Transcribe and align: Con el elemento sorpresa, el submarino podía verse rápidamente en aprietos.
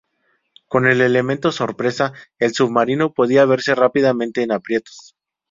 Con 0.67 0.87
el 0.87 0.99
elemento 0.99 1.51
sorpresa, 1.51 2.11
el 2.39 2.55
submarino 2.55 3.13
podía 3.13 3.45
verse 3.45 3.75
rápidamente 3.75 4.41
en 4.41 4.51
aprietos. 4.51 5.13